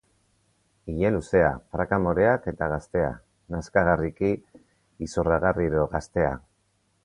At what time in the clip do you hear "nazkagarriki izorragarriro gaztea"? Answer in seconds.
3.57-6.37